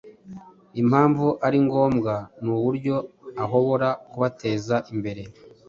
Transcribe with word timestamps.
impamvu 0.81 1.25
ari 1.47 1.57
ngombwa 1.65 2.13
nuburyo 2.43 2.95
uhobora 3.43 3.89
kubateza 4.09 4.75
imbere 4.93 5.21